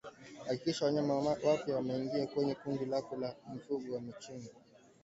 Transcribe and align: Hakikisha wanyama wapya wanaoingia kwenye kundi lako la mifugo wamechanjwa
Hakikisha 0.47 0.85
wanyama 0.85 1.13
wapya 1.43 1.75
wanaoingia 1.75 2.27
kwenye 2.27 2.55
kundi 2.55 2.85
lako 2.85 3.15
la 3.15 3.35
mifugo 3.53 3.95
wamechanjwa 3.95 4.53